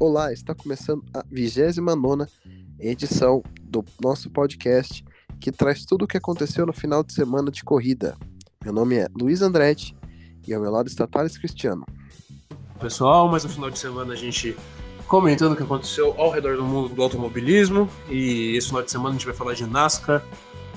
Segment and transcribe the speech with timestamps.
[0.00, 2.24] Olá, está começando a 29
[2.78, 5.04] edição do nosso podcast
[5.38, 8.16] que traz tudo o que aconteceu no final de semana de corrida.
[8.64, 9.94] Meu nome é Luiz Andretti
[10.48, 11.84] e ao meu lado está Thales Cristiano.
[12.80, 14.56] Pessoal, mais um final de semana a gente
[15.06, 19.10] comentando o que aconteceu ao redor do mundo do automobilismo e esse final de semana
[19.10, 20.24] a gente vai falar de NASCAR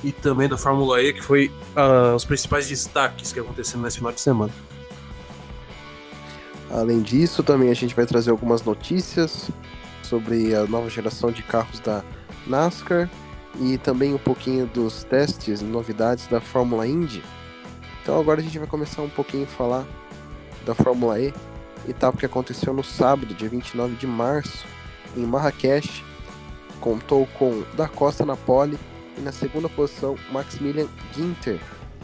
[0.04, 4.12] e também da Fórmula E, que foi uh, os principais destaques que aconteceram nesse final
[4.12, 4.52] de semana.
[6.74, 9.52] Além disso, também a gente vai trazer algumas notícias
[10.02, 12.04] sobre a nova geração de carros da
[12.48, 13.08] NASCAR
[13.62, 17.24] e também um pouquinho dos testes e novidades da Fórmula Indy.
[18.02, 19.86] Então agora a gente vai começar um pouquinho a falar
[20.66, 21.32] da Fórmula E,
[21.88, 24.66] etapa que aconteceu no sábado, dia 29 de março,
[25.16, 26.04] em Marrakech.
[26.82, 28.80] Contou com Da Costa na pole
[29.16, 31.60] e na segunda posição Maximilian Ginter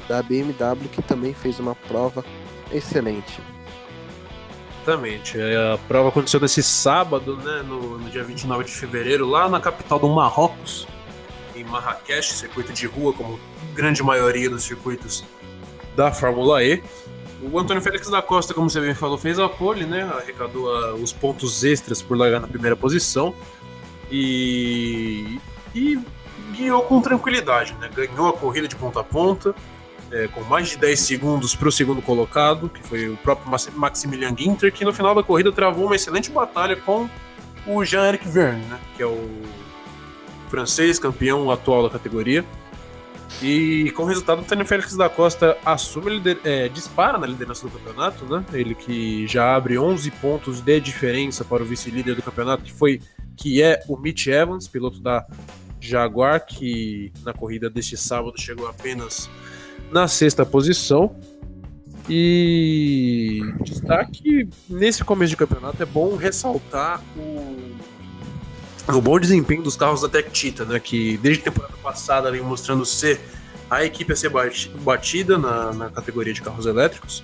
[0.07, 2.23] da BMW, que também fez uma prova
[2.71, 3.41] excelente.
[4.81, 5.39] Exatamente.
[5.39, 9.59] É, a prova aconteceu nesse sábado, né, no, no dia 29 de fevereiro, lá na
[9.59, 10.87] capital do Marrocos,
[11.55, 13.39] em Marrakech, circuito de rua, como
[13.73, 15.23] grande maioria dos circuitos
[15.95, 16.81] da Fórmula E.
[17.41, 20.03] O Antônio Félix da Costa, como você bem falou, fez a pole, né?
[20.03, 23.33] Arrecadou a, os pontos extras por largar na primeira posição.
[24.11, 25.39] E,
[25.73, 25.99] e
[26.51, 27.89] guiou com tranquilidade, né?
[27.93, 29.55] Ganhou a corrida de ponta a ponta
[30.11, 34.35] é, com mais de 10 segundos para o segundo colocado, que foi o próprio Maximilian
[34.35, 37.09] Ginter, que no final da corrida travou uma excelente batalha com
[37.67, 39.41] o Jean-Eric Verne, né, que é o
[40.49, 42.43] francês campeão atual da categoria.
[43.43, 46.39] E com o resultado, o Tânia Félix da Costa assume, lider...
[46.43, 48.43] é, dispara na liderança do campeonato, né?
[48.51, 52.99] Ele que já abre 11 pontos de diferença para o vice-líder do campeonato, que foi
[53.37, 55.25] que é o Mitch Evans, piloto da
[55.79, 59.29] Jaguar, que na corrida deste sábado chegou apenas
[59.91, 61.15] na sexta posição.
[62.09, 67.75] E destaque nesse começo de campeonato é bom ressaltar o,
[68.87, 70.79] o bom desempenho dos carros da Tech Cheetah, né?
[70.79, 73.19] Que desde a temporada passada vem mostrando ser
[73.69, 74.31] a equipe a ser
[74.81, 77.23] batida na, na categoria de carros elétricos.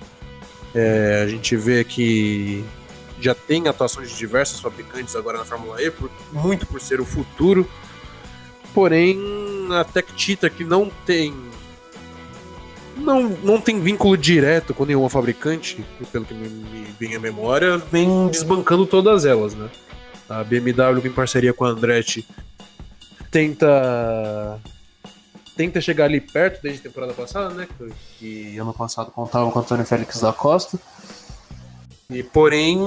[0.72, 2.64] É, a gente vê que
[3.20, 7.04] já tem atuações de diversos fabricantes agora na Fórmula E, por, muito por ser o
[7.04, 7.68] futuro.
[8.72, 9.18] Porém,
[9.72, 11.34] a Tech Cheetah, que não tem
[12.96, 17.76] não, não tem vínculo direto com nenhuma fabricante, pelo que me, me vem à memória,
[17.76, 19.68] vem desbancando todas elas, né?
[20.28, 22.26] A BMW, em parceria com a Andretti,
[23.30, 24.60] tenta
[25.56, 27.68] tenta chegar ali perto desde a temporada passada, né?
[28.18, 30.78] Que ano passado contava com o Antônio Félix da Costa.
[32.10, 32.78] E porém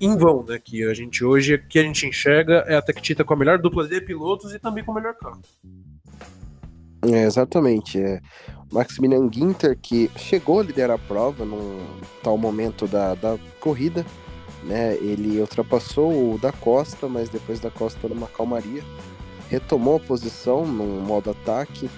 [0.00, 0.60] em vão, né?
[0.62, 3.86] Que a gente hoje que a gente enxerga é a Tectita com a melhor dupla
[3.86, 5.40] de pilotos e também com o melhor carro.
[7.12, 8.00] É, exatamente.
[8.00, 8.20] É.
[8.72, 11.80] Maximilian Ginter, que chegou a liderar a prova num
[12.22, 14.04] tal momento da, da corrida,
[14.64, 14.94] né?
[14.96, 18.82] Ele ultrapassou o da Costa, mas depois da Costa numa calmaria,
[19.48, 21.88] retomou a posição no modo ataque,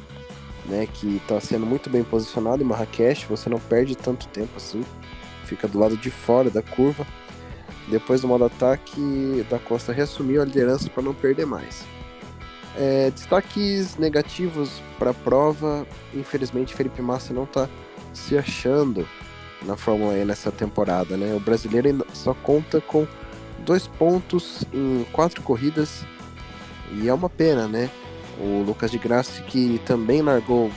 [0.66, 0.86] né?
[0.92, 4.84] Que está sendo muito bem posicionado em Marrakech, você não perde tanto tempo assim,
[5.44, 7.06] fica do lado de fora da curva.
[7.88, 11.86] Depois do modo ataque, da Costa reassumiu a liderança para não perder mais.
[12.76, 17.68] É, destaques negativos para a prova, infelizmente Felipe Massa não está
[18.12, 19.08] se achando
[19.62, 21.34] na Fórmula E nessa temporada, né?
[21.34, 23.06] O brasileiro só conta com
[23.64, 26.04] dois pontos em quatro corridas
[26.92, 27.90] e é uma pena, né?
[28.38, 30.70] O Lucas de Grassi que também largou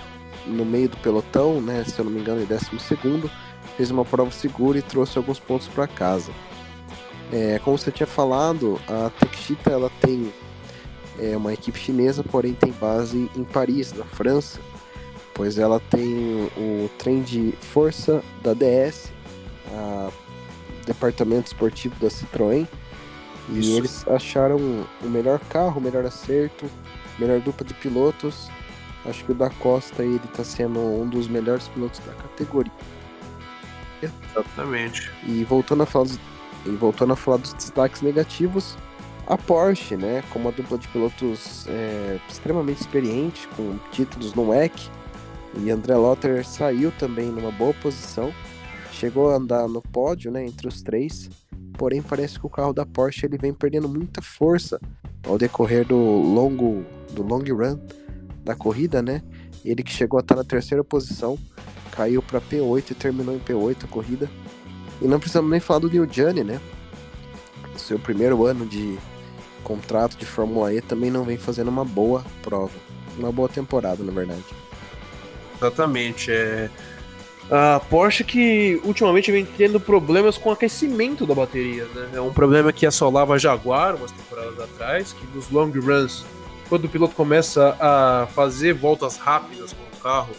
[0.48, 1.84] no meio do pelotão, né?
[1.84, 3.30] Se eu não me engano, em décimo segundo,
[3.76, 6.32] fez uma prova segura e trouxe alguns pontos para casa.
[7.32, 10.34] É, como você tinha falado, a Tech ela tem
[11.19, 14.59] é uma equipe chinesa, porém tem base em Paris, na França,
[15.34, 19.12] pois ela tem o trem de força da DS,
[19.74, 20.09] a
[20.85, 22.68] departamento esportivo da Citroën,
[23.50, 23.78] e Isso.
[23.78, 24.58] eles acharam
[25.02, 26.69] o melhor carro, o melhor acerto,
[27.18, 28.50] melhor dupla de pilotos.
[29.06, 32.72] Acho que o da Costa ele está sendo um dos melhores pilotos da categoria.
[34.02, 35.12] Exatamente.
[35.25, 36.19] E voltando a falar dos,
[36.66, 38.78] e voltando a falar dos destaques negativos,
[39.29, 44.90] a Porsche, né, com uma dupla de pilotos é, extremamente experiente, com títulos no WEC,
[45.58, 48.34] e André Lotter saiu também numa boa posição,
[48.91, 51.29] chegou a andar no pódio, né, entre os três,
[51.78, 54.79] porém parece que o carro da Porsche ele vem perdendo muita força
[55.28, 57.79] ao decorrer do longo do long run
[58.43, 59.22] da corrida, né?
[59.64, 61.37] Ele que chegou a estar na terceira posição,
[61.91, 64.29] caiu para P8 e terminou em P8 a corrida.
[65.02, 66.59] E não precisamos nem falar do New Gianni, né?
[67.75, 68.97] Seu primeiro ano de
[69.70, 72.74] contrato de Fórmula E também não vem fazendo uma boa prova.
[73.16, 74.44] Uma boa temporada, na verdade.
[75.58, 76.32] Exatamente.
[76.32, 76.70] É...
[77.52, 82.10] A Porsche que ultimamente vem tendo problemas com aquecimento da bateria, né?
[82.14, 86.24] É um problema que assolava a Jaguar umas temporadas atrás, que nos long runs,
[86.68, 90.36] quando o piloto começa a fazer voltas rápidas com o carro,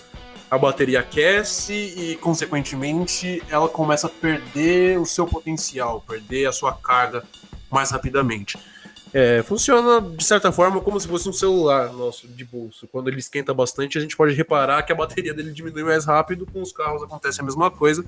[0.49, 6.73] a bateria aquece e, consequentemente, ela começa a perder o seu potencial, perder a sua
[6.73, 7.25] carga
[7.69, 8.57] mais rapidamente.
[9.13, 12.87] É, funciona de certa forma como se fosse um celular nosso de bolso.
[12.87, 16.47] Quando ele esquenta bastante, a gente pode reparar que a bateria dele diminui mais rápido.
[16.47, 18.05] Com os carros acontece a mesma coisa.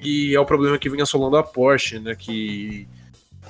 [0.00, 2.14] E é o problema que vem assolando a Porsche, né?
[2.14, 2.86] Que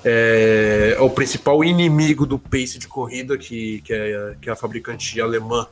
[0.04, 5.20] é, é o principal inimigo do pace de corrida que, que, é, que a fabricante
[5.20, 5.66] alemã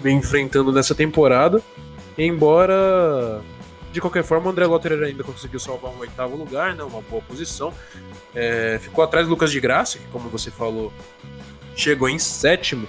[0.00, 1.62] vem enfrentando nessa temporada.
[2.18, 3.40] Embora
[3.92, 7.22] de qualquer forma, o André Lotterer ainda conseguiu salvar um oitavo lugar, né, uma boa
[7.22, 7.72] posição.
[8.34, 10.92] É, ficou atrás do Lucas de Graça, que, como você falou,
[11.76, 12.88] chegou em sétimo.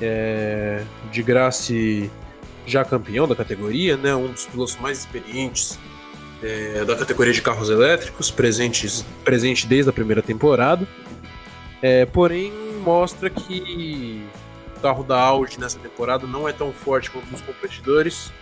[0.00, 1.72] É, de Graça
[2.66, 5.78] já campeão da categoria, né, um dos pilotos mais experientes
[6.42, 10.86] é, da categoria de carros elétricos, presentes, presente desde a primeira temporada.
[11.80, 12.52] É, porém,
[12.82, 14.24] mostra que
[14.76, 18.32] o carro da Audi nessa temporada não é tão forte quanto os competidores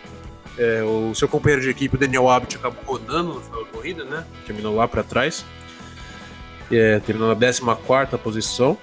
[0.59, 4.05] é, o seu companheiro de equipe, o Daniel Abbott, acabou rodando no final da corrida,
[4.05, 4.25] né?
[4.47, 5.45] Terminou lá para trás.
[6.71, 8.79] É, terminou na 14 posição.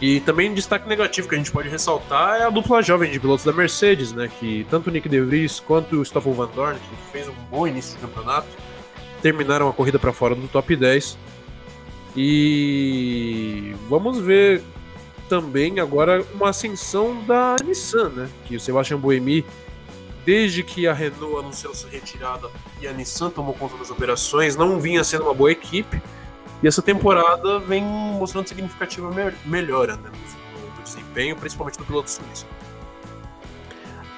[0.00, 3.18] E também um destaque negativo que a gente pode ressaltar é a dupla jovem de
[3.18, 4.30] pilotos da Mercedes, né?
[4.40, 7.66] Que tanto o Nick De Vries quanto o Stoffel Van Dorn, que fez um bom
[7.66, 8.48] início de campeonato,
[9.22, 11.16] terminaram a corrida para fora do top 10.
[12.14, 14.62] E vamos ver
[15.28, 18.28] também agora uma ascensão da Nissan, né?
[18.44, 19.44] Que o Sebastian Buemi
[20.26, 22.50] desde que a Renault anunciou sua retirada
[22.80, 26.02] e a Nissan tomou conta das operações, não vinha sendo uma boa equipe.
[26.60, 29.08] E essa temporada vem mostrando significativa
[29.44, 32.46] melhora né, no, desempenho, principalmente do piloto suíço.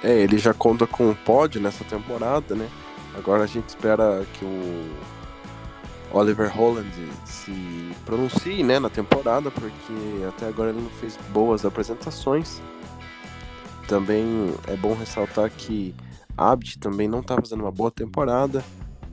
[0.03, 2.69] É, ele já conta com um pódio nessa temporada, né?
[3.17, 4.91] Agora a gente espera que o
[6.13, 6.91] Oliver Holland
[7.25, 12.63] se pronuncie né, na temporada, porque até agora ele não fez boas apresentações.
[13.89, 15.95] Também é bom ressaltar que
[16.37, 18.63] a Abt também não está fazendo uma boa temporada.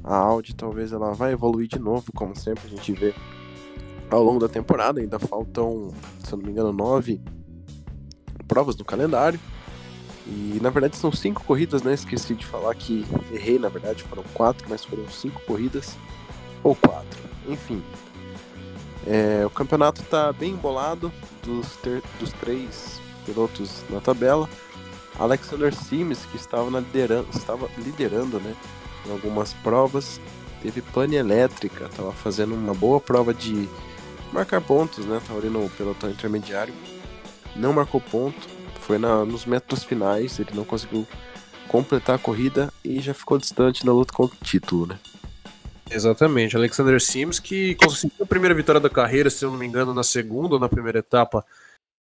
[0.03, 3.15] A Audi talvez ela vai evoluir de novo, como sempre a gente vê
[4.11, 4.99] ao longo da temporada.
[4.99, 5.93] Ainda faltam,
[6.23, 7.21] se eu não me engano, nove
[8.47, 9.39] provas no calendário.
[10.27, 11.93] E na verdade são cinco corridas, né?
[11.93, 15.95] Esqueci de falar que errei, na verdade foram quatro, mas foram cinco corridas.
[16.63, 17.81] Ou quatro, enfim.
[19.07, 21.11] É, o campeonato está bem embolado
[21.43, 24.49] dos, ter, dos três pilotos na tabela.
[25.19, 26.83] Alexander Sims, que estava, na
[27.33, 28.55] estava liderando né,
[29.05, 30.19] em algumas provas,
[30.61, 33.69] teve pane elétrica, estava fazendo uma boa prova de
[34.33, 35.17] marcar pontos, né?
[35.17, 36.73] Estava ali no pelotão intermediário,
[37.55, 38.47] não marcou ponto,
[38.81, 41.07] foi na, nos metros finais, ele não conseguiu
[41.67, 44.99] completar a corrida e já ficou distante na luta contra o título, né?
[45.89, 49.93] Exatamente, Alexander Sims que conseguiu a primeira vitória da carreira, se eu não me engano,
[49.93, 51.45] na segunda ou na primeira etapa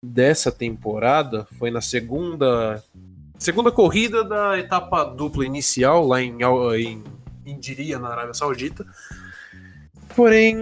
[0.01, 2.83] dessa temporada foi na segunda
[3.37, 6.37] segunda corrida da etapa dupla inicial lá em,
[6.75, 7.03] em
[7.45, 8.85] Indiria, na Arábia Saudita.
[10.15, 10.55] Porém,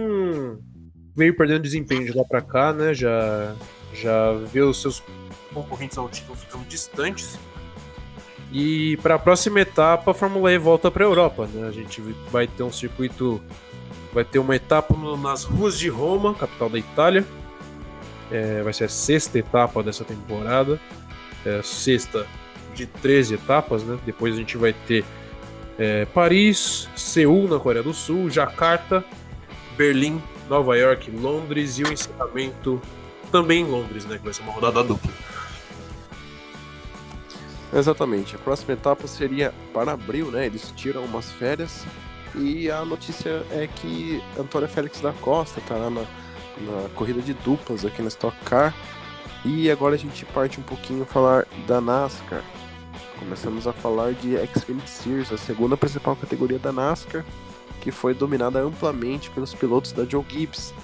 [1.14, 2.94] veio perdendo desempenho de lá para cá, né?
[2.94, 3.54] Já,
[3.92, 5.02] já vê os seus
[5.52, 7.38] concorrentes ao título ficando distantes.
[8.52, 11.68] E para a próxima etapa, a Fórmula E volta para a Europa, né?
[11.68, 12.00] A gente
[12.30, 13.40] vai ter um circuito,
[14.12, 17.26] vai ter uma etapa nas ruas de Roma, capital da Itália,
[18.30, 20.80] é, vai ser a sexta etapa dessa temporada.
[21.44, 22.26] É, sexta
[22.74, 23.98] de 13 etapas, né?
[24.04, 25.04] Depois a gente vai ter
[25.78, 29.04] é, Paris, Seul na Coreia do Sul, Jakarta,
[29.76, 32.80] Berlim, Nova York, Londres e o encerramento
[33.32, 34.18] também em Londres, né?
[34.18, 35.10] Que vai ser uma rodada dupla.
[37.72, 38.34] Exatamente.
[38.34, 40.46] A próxima etapa seria para abril, né?
[40.46, 41.86] Eles tiram umas férias
[42.34, 46.04] e a notícia é que Antônio Félix da Costa lá na
[46.60, 48.74] na corrida de duplas aqui na Stock Car.
[49.44, 52.42] E agora a gente parte um pouquinho falar da NASCAR.
[53.18, 57.24] Começamos a falar de Xfinity Series, a segunda principal categoria da NASCAR,
[57.80, 60.74] que foi dominada amplamente pelos pilotos da Joe Gibbs,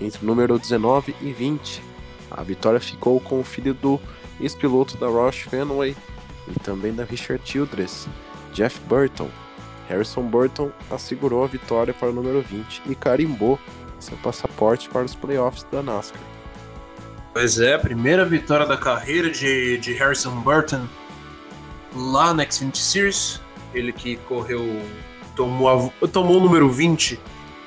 [0.00, 1.82] entre o número 19 e 20.
[2.30, 4.00] A vitória ficou com o filho do
[4.40, 5.96] ex-piloto da Roush Fenway
[6.48, 8.08] e também da Richard Childress,
[8.52, 9.28] Jeff Burton.
[9.88, 13.58] Harrison Burton assegurou a vitória para o número 20 e carimbou
[13.98, 16.20] seu passaporte para os playoffs da NASCAR.
[17.32, 20.86] Pois é, primeira vitória da carreira de, de Harrison Burton
[21.94, 23.40] lá na Xfinity Series.
[23.72, 24.82] Ele que correu,
[25.34, 27.18] tomou, a, tomou o número 20,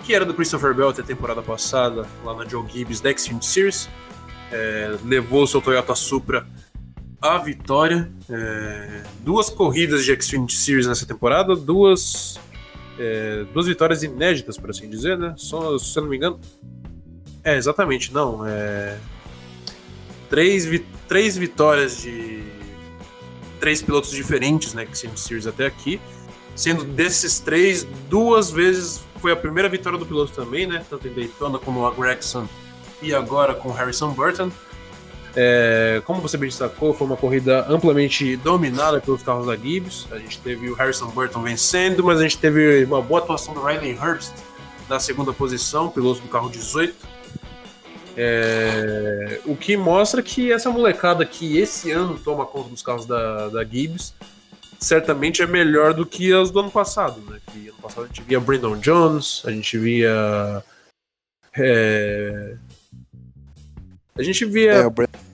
[0.03, 3.45] que era do Christopher Bell até a temporada passada, lá na Joe Gibbs da Xfinity
[3.45, 3.89] Series.
[4.51, 6.47] É, levou seu Toyota Supra
[7.21, 8.09] a vitória.
[8.29, 12.39] É, duas corridas de Xfinity Series nessa temporada, duas,
[12.99, 15.33] é, duas vitórias inéditas, por assim dizer, né?
[15.37, 16.39] Só, se eu não me engano.
[17.43, 18.45] É, exatamente, não.
[18.45, 18.97] É,
[20.29, 22.43] três, vi, três vitórias de
[23.59, 25.99] três pilotos diferentes na Xfinity Series até aqui.
[26.55, 30.85] Sendo desses três, duas vezes foi a primeira vitória do piloto também, né?
[30.89, 32.47] Tanto em Daytona como a Gregson
[33.01, 34.51] e agora com Harrison Burton.
[35.39, 40.07] É, como você bem destacou, foi uma corrida amplamente dominada pelos carros da Gibbs.
[40.11, 43.63] A gente teve o Harrison Burton vencendo, mas a gente teve uma boa atuação do
[43.63, 44.33] Riley Herbst
[44.89, 46.95] na segunda posição, piloto do carro 18.
[48.17, 53.49] É, o que mostra que essa molecada que esse ano toma conta dos carros da,
[53.49, 54.15] da Gibbs
[54.79, 57.21] certamente é melhor do que as do ano passado.
[57.29, 57.39] Né?
[57.53, 60.63] Que ano passado a gente via Brandon Jones, a gente via.
[61.55, 62.55] É,
[64.15, 64.71] a gente via.
[64.71, 65.26] É, o Brandon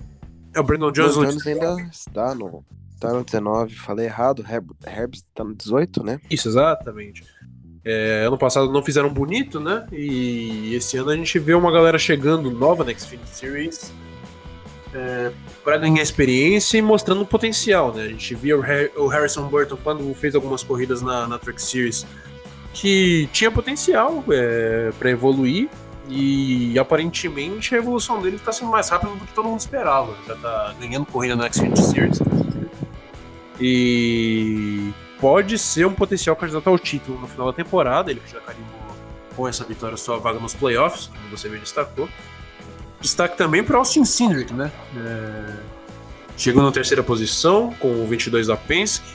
[0.54, 2.66] é, o Brandon Jones, Brandon Jones ainda está no,
[3.00, 6.20] tá no 19, falei errado, Herb, Herbst está no 18, né?
[6.30, 7.24] Isso, exatamente.
[7.86, 9.86] É, ano passado não fizeram bonito, né?
[9.92, 13.94] E esse ano a gente vê uma galera chegando nova na Xfinity Series
[14.94, 15.32] é,
[15.64, 18.04] para ganhar experiência e mostrando o potencial, né?
[18.04, 22.06] A gente via o, Harrison Burton quando fez algumas corridas na, na Truck Series
[22.74, 25.70] que tinha potencial é, para evoluir
[26.10, 30.16] e aparentemente a evolução dele está sendo mais rápida do que todo mundo esperava.
[30.28, 32.20] Já está ganhando corrida no Xfinity Series.
[33.60, 38.12] E pode ser um potencial candidato ao título no final da temporada.
[38.12, 38.84] Ele já carimbou
[39.36, 42.10] com essa vitória sua vaga nos playoffs, como você bem destacou.
[43.00, 44.72] Destaque também para Austin Cindric, né?
[44.98, 45.56] É...
[46.36, 49.06] Chegou na terceira posição com o 22 da Penske.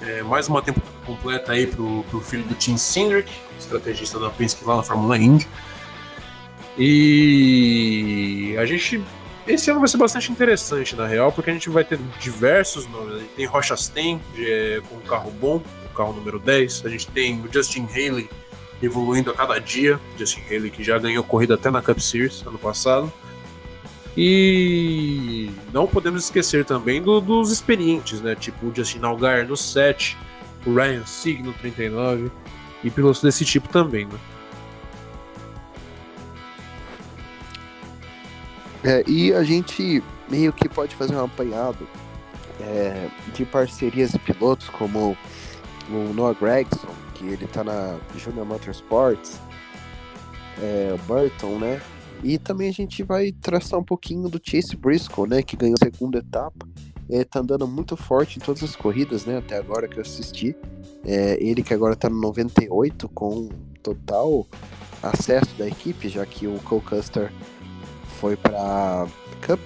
[0.00, 4.64] É, mais uma temporada completa aí pro, pro filho do Tim Cindric, estrategista da Penske
[4.64, 5.48] lá na Fórmula Indy.
[6.78, 9.02] E a gente.
[9.46, 13.14] Esse ano vai ser bastante interessante, na real, porque a gente vai ter diversos nomes.
[13.14, 16.82] A gente tem Rocha Stein, é, com um carro bom, o carro número 10.
[16.84, 18.28] A gente tem o Justin Haley
[18.82, 20.00] evoluindo a cada dia.
[20.18, 23.12] Justin Haley que já ganhou corrida até na Cup Series ano passado.
[24.16, 28.34] E não podemos esquecer também do, dos experientes, né?
[28.34, 30.16] Tipo o Justin Algar no 7,
[30.66, 32.30] o Ryan Sieg no 39
[32.82, 34.18] e pilotos desse tipo também, né?
[38.86, 40.00] É, e a gente
[40.30, 41.88] meio que pode fazer um apanhado
[42.60, 45.16] é, de parcerias de pilotos como
[45.90, 49.40] o Noah Gregson, que ele tá na Junior Motorsports,
[50.62, 51.82] é, o Burton, né?
[52.22, 55.42] E também a gente vai traçar um pouquinho do Chase Briscoe, né?
[55.42, 56.66] Que ganhou a segunda etapa.
[57.10, 59.38] É, tá andando muito forte em todas as corridas, né?
[59.38, 60.56] Até agora que eu assisti.
[61.04, 63.48] É, ele que agora tá no 98 com
[63.82, 64.46] total
[65.02, 67.32] acesso da equipe, já que o Cole Custer
[68.20, 69.06] foi para
[69.46, 69.60] Cup.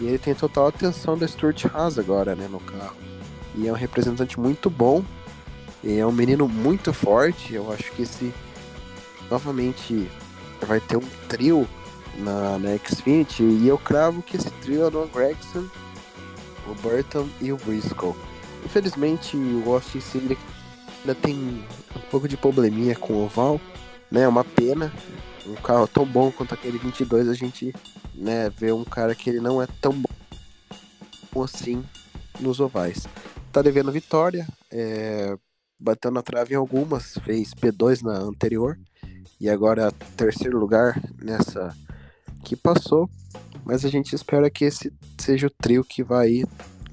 [0.00, 2.96] E ele tem total atenção da Stuart Haas agora, né, no carro.
[3.54, 5.04] E é um representante muito bom.
[5.82, 7.54] E é um menino muito forte.
[7.54, 8.32] Eu acho que esse
[9.30, 10.08] novamente
[10.66, 11.66] vai ter um trio
[12.18, 13.42] na, na Xfinity.
[13.42, 15.68] E eu cravo que esse trio é o Gregson,
[16.66, 18.14] o Burton e o Briscoe.
[18.64, 20.40] Infelizmente o Austin Cindric
[21.00, 21.64] ainda tem
[21.96, 23.60] um pouco de probleminha com o oval,
[24.10, 24.22] né?
[24.22, 24.92] É uma pena,
[25.46, 27.74] um carro tão bom quanto aquele 22, a gente
[28.14, 31.84] né, vê um cara que ele não é tão bom assim
[32.40, 33.06] nos ovais.
[33.52, 35.36] Tá devendo vitória, é,
[35.78, 38.78] bateu na trave em algumas, fez P2 na anterior
[39.40, 41.74] e agora terceiro lugar nessa
[42.44, 43.08] que passou.
[43.64, 46.42] Mas a gente espera que esse seja o trio que vai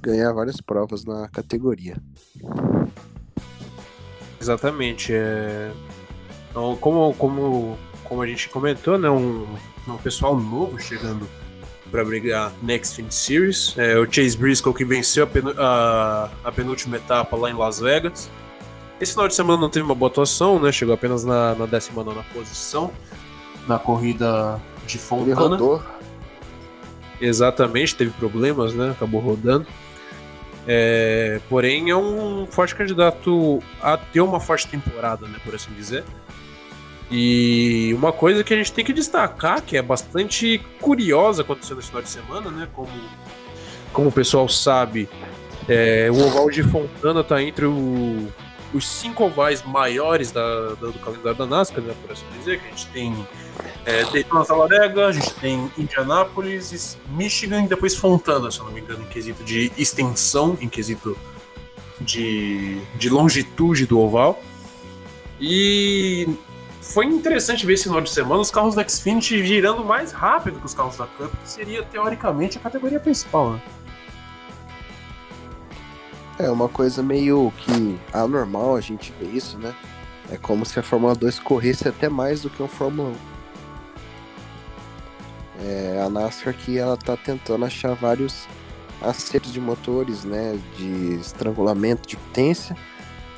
[0.02, 1.98] ganhar várias provas na categoria.
[4.40, 5.14] Exatamente.
[5.14, 5.72] É...
[6.50, 9.46] Então, como, como como a gente comentou, né, um,
[9.88, 11.28] um pessoal novo chegando
[11.92, 13.74] para brigar Next Fin Series.
[13.78, 17.80] É, o Chase Briscoe que venceu a, penu a, a, penúltima etapa lá em Las
[17.80, 18.30] Vegas.
[19.00, 20.72] Esse final de semana não teve uma boa atuação, né?
[20.72, 22.92] Chegou apenas na, na 19 posição
[23.68, 25.32] na corrida de Fontana.
[25.32, 25.84] Ele rodou.
[27.20, 28.92] Exatamente, teve problemas, né?
[28.92, 29.68] Acabou rodando.
[30.68, 35.40] É, porém, é um forte candidato a ter uma forte temporada, né?
[35.44, 36.04] Por assim dizer.
[37.10, 41.90] E uma coisa que a gente tem que destacar, que é bastante curiosa acontecendo nesse
[41.90, 42.68] final de semana, né?
[42.74, 42.90] Como,
[43.94, 45.08] como o pessoal sabe,
[45.68, 48.28] é, o oval de Fontana está entre o,
[48.74, 52.68] os cinco ovais maiores da, da, do calendário da NASCAR, né, por assim dizer, que
[52.68, 53.28] a gente tem
[53.86, 58.82] é, Daytona Talladega, a gente tem Indianápolis, Michigan e depois Fontana, se eu não me
[58.82, 61.18] engano, em quesito de extensão, em quesito
[62.02, 64.42] de, de longitude do oval.
[65.40, 66.28] E
[66.86, 70.66] foi interessante ver esse final de semana os carros da Xfinity girando mais rápido que
[70.66, 73.62] os carros da Cup, que seria teoricamente a categoria principal, né?
[76.38, 79.74] É uma coisa meio que anormal a gente ver isso, né?
[80.32, 83.16] É como se a Fórmula 2 corresse até mais do que um Fórmula 1.
[85.66, 88.48] É, a NASCAR aqui ela tá tentando achar vários
[89.02, 90.60] acertos de motores, né?
[90.78, 92.78] De estrangulamento de potência.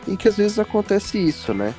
[0.07, 1.73] E que às vezes acontece isso, né?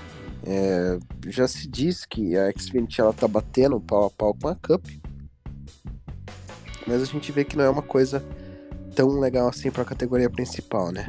[0.47, 4.55] É, já se diz que a Xfinity ela tá batendo pau a pau com a
[4.55, 4.85] Cup.
[6.87, 8.25] Mas a gente vê que não é uma coisa
[8.95, 11.09] tão legal assim para a categoria principal, né?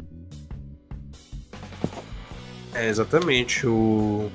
[2.74, 3.66] É, exatamente.
[3.66, 4.30] O,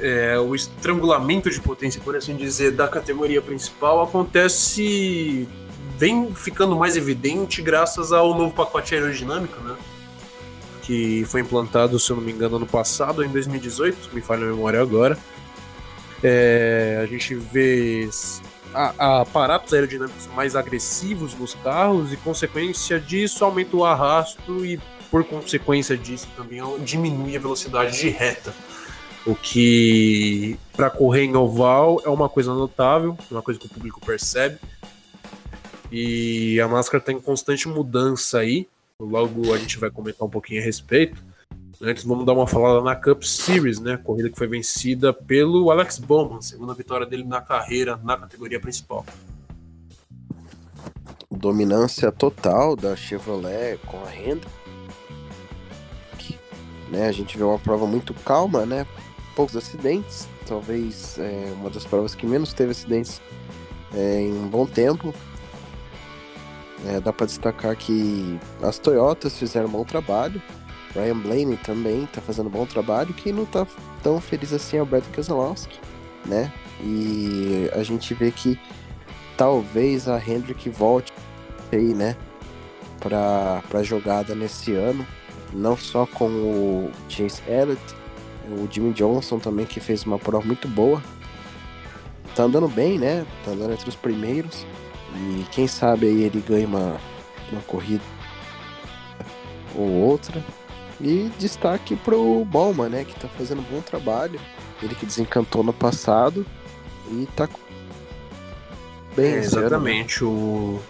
[0.00, 5.48] é, o estrangulamento de potência, por assim dizer, da categoria principal acontece.
[5.96, 9.76] vem ficando mais evidente graças ao novo pacote aerodinâmico, né?
[10.90, 14.46] Que foi implantado, se eu não me engano, ano passado, em 2018, me falha a
[14.46, 15.16] memória agora.
[16.20, 18.10] É, a gente vê
[18.74, 24.80] a, aparatos aerodinâmicos mais agressivos nos carros e, consequência disso, aumenta o arrasto e,
[25.12, 28.52] por consequência disso, também diminui a velocidade de reta.
[29.24, 34.00] O que, para correr em oval, é uma coisa notável, uma coisa que o público
[34.04, 34.58] percebe.
[35.92, 38.66] E a máscara está em constante mudança aí.
[39.00, 41.22] Logo a gente vai comentar um pouquinho a respeito.
[41.82, 43.96] Antes vamos dar uma falada na Cup Series, né?
[43.96, 49.04] Corrida que foi vencida pelo Alex Bowman, segunda vitória dele na carreira na categoria principal.
[51.30, 54.46] Dominância total da Chevrolet com a renda.
[56.90, 58.84] Né, a gente vê uma prova muito calma, né?
[59.36, 63.22] Poucos acidentes, talvez é, uma das provas que menos teve acidentes
[63.94, 65.14] é, em um bom tempo.
[66.86, 70.40] É, dá para destacar que as Toyotas fizeram um bom trabalho
[70.94, 73.14] Ryan Blaney também tá fazendo um bom trabalho.
[73.14, 73.66] Quem não tá
[74.02, 75.78] tão feliz assim é o Brad Keselowski,
[76.26, 76.52] né?
[76.80, 78.58] E a gente vê que
[79.36, 81.12] talvez a Hendrick volte
[81.72, 82.16] aí, né?
[82.98, 85.06] Pra, pra jogada nesse ano.
[85.52, 87.82] Não só com o Chase Elliott,
[88.48, 91.02] o Jimmy Johnson também, que fez uma prova muito boa.
[92.34, 93.26] Tá andando bem, né?
[93.44, 94.64] Tá andando entre os primeiros.
[95.16, 97.00] E quem sabe aí ele ganha uma,
[97.50, 98.04] uma corrida
[99.74, 100.42] ou outra.
[101.00, 103.04] E destaque pro Bowman, né?
[103.04, 104.38] Que tá fazendo um bom trabalho.
[104.82, 106.44] Ele que desencantou no passado
[107.10, 107.48] e tá
[109.16, 109.34] bem.
[109.34, 110.24] É, exatamente.
[110.24, 110.80] O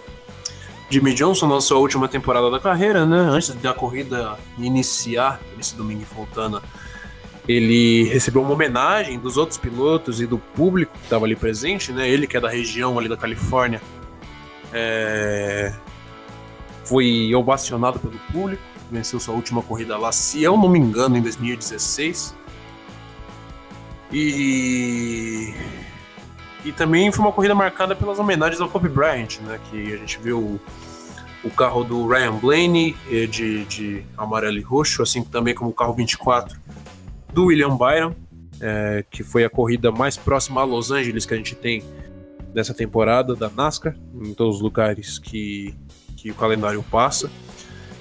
[0.88, 3.18] Jimmy Johnson na sua última temporada da carreira, né?
[3.18, 6.60] Antes da corrida iniciar esse domingo em Fontana,
[7.48, 12.08] ele recebeu uma homenagem dos outros pilotos e do público que estava ali presente, né?
[12.08, 13.80] Ele que é da região ali da Califórnia,
[14.72, 15.72] é...
[16.84, 21.22] foi ovacionado pelo público venceu sua última corrida lá, se eu não me engano, em
[21.22, 22.34] 2016.
[24.12, 25.54] E
[26.64, 29.58] e também foi uma corrida marcada pelas homenagens ao Kobe Bryant, né?
[29.70, 30.60] Que a gente viu
[31.42, 35.72] o, carro do Ryan Blaney eh, de, de amarelo e roxo, assim também como o
[35.72, 36.58] carro 24
[37.32, 38.14] do William Byron,
[38.60, 41.82] é, que foi a corrida mais próxima a Los Angeles que a gente tem
[42.52, 45.74] dessa temporada da NASCAR, em todos os lugares que,
[46.16, 47.30] que o calendário passa.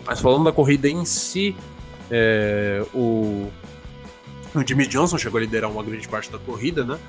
[0.05, 1.55] Mas falando da corrida em si,
[2.09, 3.47] é, o,
[4.55, 6.99] o Jimmy Johnson chegou a liderar uma grande parte da corrida, né?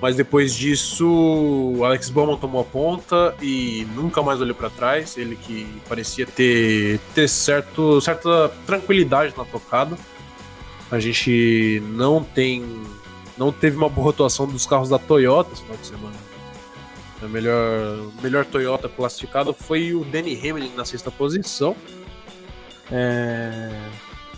[0.00, 5.16] Mas depois disso, o Alex Bowman tomou a ponta e nunca mais olhou para trás.
[5.16, 9.96] Ele que parecia ter, ter certo, certa tranquilidade na tocada.
[10.90, 12.64] A gente não tem.
[13.38, 16.25] Não teve uma boa rotação dos carros da Toyota esse final de semana.
[17.22, 21.74] A melhor, melhor Toyota classificado foi o Danny Hamlin na sexta posição.
[22.90, 23.70] É...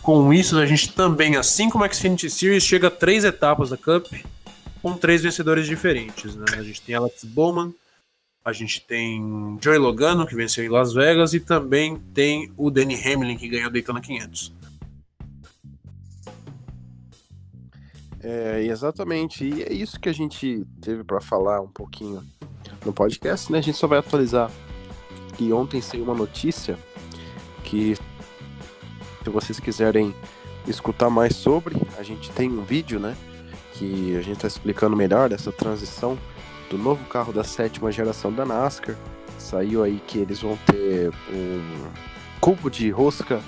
[0.03, 3.77] Com isso, a gente também, assim como a Xfinity Series, chega a três etapas da
[3.77, 4.07] Cup
[4.81, 6.35] com três vencedores diferentes.
[6.37, 6.47] Né?
[6.53, 7.75] A gente tem Alex Bowman,
[8.45, 12.95] a gente tem Joey Logano, que venceu em Las Vegas, e também tem o Danny
[12.95, 14.55] Hamlin, que ganhou Daytona 500.
[18.21, 19.45] É, exatamente.
[19.45, 22.23] E é isso que a gente teve para falar um pouquinho
[22.85, 23.59] no podcast, né?
[23.59, 24.51] A gente só vai atualizar
[25.37, 26.79] que ontem saiu uma notícia
[27.63, 27.97] que
[29.23, 30.15] se vocês quiserem
[30.67, 33.17] escutar mais sobre, a gente tem um vídeo, né?
[33.75, 36.19] Que a gente está explicando melhor dessa transição
[36.71, 38.97] do novo carro da sétima geração da NASCAR.
[39.39, 41.89] Saiu aí que eles vão ter um
[42.41, 43.41] cubo de rosca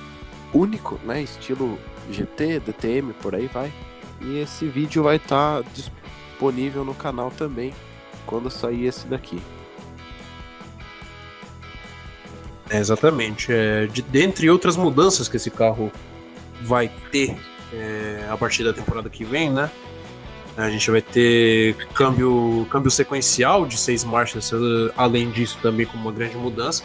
[0.52, 1.22] único, né?
[1.22, 1.78] Estilo
[2.10, 3.72] GT, DTM, por aí vai.
[4.20, 7.72] E esse vídeo vai estar tá disponível no canal também
[8.26, 9.40] quando sair esse daqui.
[12.68, 13.52] É, exatamente.
[13.52, 15.90] É, de, dentre outras mudanças que esse carro
[16.62, 17.36] vai ter
[17.72, 19.70] é, a partir da temporada que vem, né?
[20.56, 24.50] A gente vai ter câmbio, câmbio sequencial de seis marchas,
[24.96, 26.84] além disso também como uma grande mudança.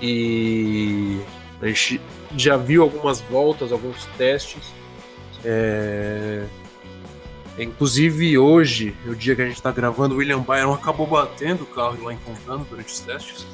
[0.00, 1.20] E
[1.60, 2.00] a gente
[2.36, 4.72] já viu algumas voltas, alguns testes.
[5.44, 6.44] É...
[7.58, 11.66] Inclusive hoje, o dia que a gente está gravando, o William Byron acabou batendo o
[11.66, 13.46] carro lá em Fontana durante os testes.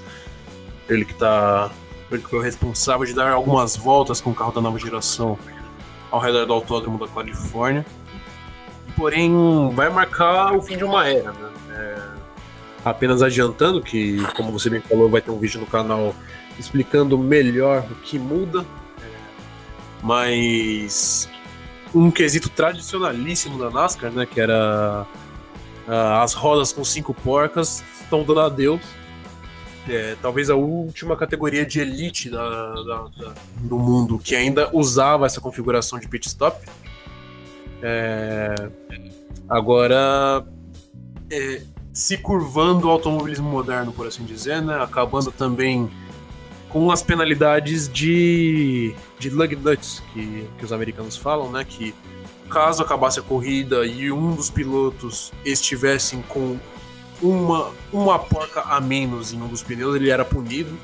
[0.89, 1.71] Ele que está
[2.13, 5.39] ele que foi o responsável de dar algumas voltas com o carro da nova geração
[6.11, 7.85] ao redor do autódromo da Califórnia.
[8.97, 9.33] Porém,
[9.75, 11.33] vai marcar o fim de uma era.
[11.33, 11.53] Né?
[11.71, 12.03] É...
[12.85, 16.15] Apenas adiantando que, como você bem falou, vai ter um vídeo no canal
[16.59, 18.65] explicando melhor o que muda.
[19.03, 19.09] É...
[20.03, 21.29] Mas
[21.95, 24.27] um quesito tradicionalíssimo da NASCAR, né?
[24.27, 25.07] Que era
[25.87, 28.81] uh, as rodas com cinco porcas, estão dando adeus
[29.89, 35.27] é, talvez a última categoria de elite da, da, da, do mundo que ainda usava
[35.27, 36.67] essa configuração de pit stop.
[37.83, 38.55] É,
[39.49, 40.45] agora,
[41.31, 45.91] é, se curvando o automobilismo moderno, por assim dizer, né, acabando também
[46.75, 51.95] com as penalidades de, de lug nuts, que, que os americanos falam, né, que
[52.51, 56.59] caso acabasse a corrida e um dos pilotos estivessem com
[57.23, 60.77] uma, uma porca a menos em um dos pneus, ele era punido.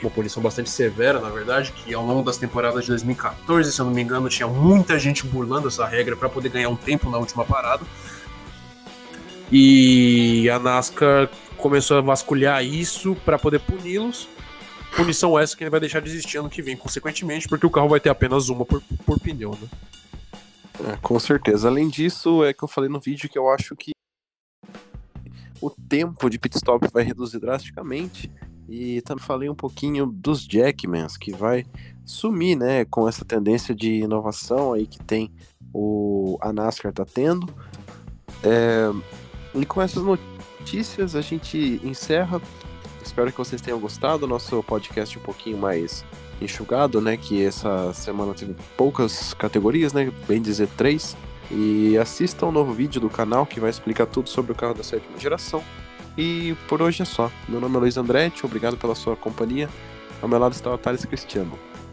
[0.00, 3.84] Uma punição bastante severa, na verdade, que ao longo das temporadas de 2014, se eu
[3.84, 7.18] não me engano, tinha muita gente burlando essa regra para poder ganhar um tempo na
[7.18, 7.84] última parada.
[9.52, 14.26] E a NASCAR começou a vasculhar isso para poder puni-los.
[14.96, 17.88] Punição essa que ele vai deixar de existir ano que vem, consequentemente, porque o carro
[17.88, 19.68] vai ter apenas uma por, por pneu, né?
[20.92, 21.68] É, com certeza.
[21.68, 23.92] Além disso, é que eu falei no vídeo que eu acho que
[25.60, 28.30] o tempo de pit stop vai reduzir drasticamente.
[28.68, 31.64] E também falei um pouquinho dos Jackmans, que vai
[32.04, 35.32] sumir, né, com essa tendência de inovação aí que tem
[35.72, 37.46] o a NASCAR tá tendo.
[38.42, 38.90] É,
[39.54, 42.40] e com essas notícias a gente encerra.
[43.08, 44.26] Espero que vocês tenham gostado.
[44.26, 46.04] Nosso podcast um pouquinho mais
[46.42, 47.16] enxugado, né?
[47.16, 50.12] Que essa semana teve poucas categorias, né?
[50.28, 51.16] Bem dizer três.
[51.50, 54.82] E assista um novo vídeo do canal que vai explicar tudo sobre o carro da
[54.84, 55.64] sétima geração.
[56.18, 57.30] E por hoje é só.
[57.48, 59.70] Meu nome é Luiz Andretti, obrigado pela sua companhia.
[60.20, 61.58] Ao meu lado está o Thales Cristiano.